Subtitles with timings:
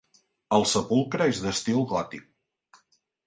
[0.55, 2.83] El sepulcre és d'estil gòtic.